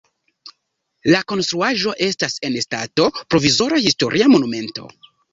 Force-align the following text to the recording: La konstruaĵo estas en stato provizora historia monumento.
La 1.15 1.17
konstruaĵo 1.31 1.91
estas 2.05 2.37
en 2.49 2.57
stato 2.63 3.05
provizora 3.33 3.77
historia 3.83 4.31
monumento. 4.37 4.87